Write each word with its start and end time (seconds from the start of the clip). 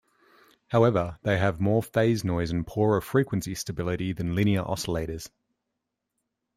However 0.69 1.19
they 1.21 1.37
have 1.37 1.61
more 1.61 1.83
phase 1.83 2.23
noise 2.23 2.49
and 2.49 2.65
poorer 2.65 3.01
frequency 3.01 3.53
stability 3.53 4.13
than 4.13 4.33
linear 4.33 4.63
oscillators. 4.63 5.29